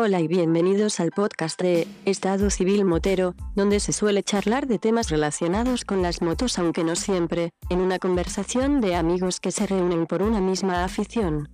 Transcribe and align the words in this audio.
Hola 0.00 0.20
y 0.20 0.28
bienvenidos 0.28 1.00
al 1.00 1.10
podcast 1.10 1.60
de 1.60 1.88
Estado 2.04 2.50
Civil 2.50 2.84
Motero, 2.84 3.34
donde 3.56 3.80
se 3.80 3.92
suele 3.92 4.22
charlar 4.22 4.68
de 4.68 4.78
temas 4.78 5.10
relacionados 5.10 5.84
con 5.84 6.02
las 6.02 6.22
motos 6.22 6.56
aunque 6.60 6.84
no 6.84 6.94
siempre, 6.94 7.50
en 7.68 7.80
una 7.80 7.98
conversación 7.98 8.80
de 8.80 8.94
amigos 8.94 9.40
que 9.40 9.50
se 9.50 9.66
reúnen 9.66 10.06
por 10.06 10.22
una 10.22 10.40
misma 10.40 10.84
afición. 10.84 11.48